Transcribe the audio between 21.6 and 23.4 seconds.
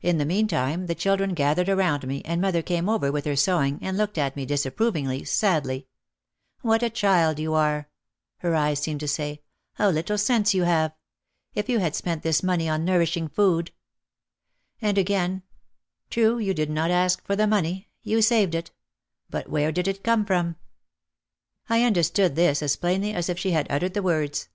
I understood this as plainly as if